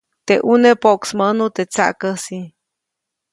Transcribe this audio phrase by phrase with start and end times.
[0.27, 2.39] Teʼ ʼuneʼ poʼksmäʼnu teʼ tsaʼkäsi.